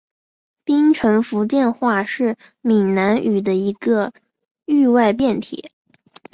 [0.65, 4.11] 槟城福建话是闽南语的一个
[4.65, 5.69] 域外变体。